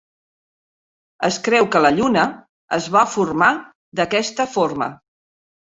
Es 1.27 1.37
creu 1.49 1.67
que 1.75 1.83
la 1.87 1.93
Lluna 1.99 2.25
es 2.81 2.91
va 2.97 3.07
formar 3.13 3.55
d'aquesta 4.03 4.53
forma. 4.59 4.95